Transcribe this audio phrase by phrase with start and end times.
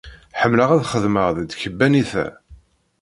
[0.39, 2.27] Ḥemmleɣ ad xedmeɣ deg tkebbanit-a.